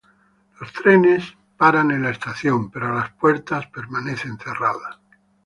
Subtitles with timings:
[0.59, 4.97] Los trenes paran en la estación pero las puertas permanecen cerradas.